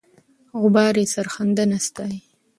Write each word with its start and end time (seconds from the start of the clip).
غبار 0.61 0.95
یې 1.01 1.05
سرښندنه 1.13 1.77
ستایي. 1.87 2.19